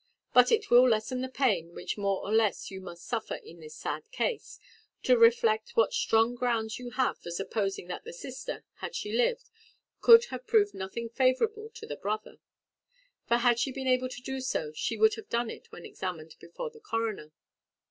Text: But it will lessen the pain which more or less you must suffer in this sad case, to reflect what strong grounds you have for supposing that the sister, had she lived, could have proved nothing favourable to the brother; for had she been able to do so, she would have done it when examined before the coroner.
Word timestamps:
But 0.33 0.51
it 0.51 0.71
will 0.71 0.89
lessen 0.89 1.21
the 1.21 1.29
pain 1.29 1.75
which 1.75 1.95
more 1.95 2.23
or 2.25 2.31
less 2.33 2.71
you 2.71 2.81
must 2.81 3.05
suffer 3.05 3.35
in 3.35 3.59
this 3.59 3.75
sad 3.75 4.09
case, 4.11 4.57
to 5.03 5.15
reflect 5.15 5.75
what 5.77 5.93
strong 5.93 6.33
grounds 6.33 6.79
you 6.79 6.89
have 6.89 7.19
for 7.19 7.29
supposing 7.29 7.85
that 7.89 8.03
the 8.03 8.11
sister, 8.11 8.65
had 8.77 8.95
she 8.95 9.13
lived, 9.15 9.51
could 9.99 10.25
have 10.31 10.47
proved 10.47 10.73
nothing 10.73 11.07
favourable 11.07 11.69
to 11.75 11.85
the 11.85 11.97
brother; 11.97 12.39
for 13.27 13.37
had 13.37 13.59
she 13.59 13.71
been 13.71 13.85
able 13.85 14.09
to 14.09 14.23
do 14.23 14.41
so, 14.41 14.71
she 14.71 14.97
would 14.97 15.13
have 15.13 15.29
done 15.29 15.51
it 15.51 15.71
when 15.71 15.85
examined 15.85 16.33
before 16.39 16.71
the 16.71 16.79
coroner. 16.79 17.31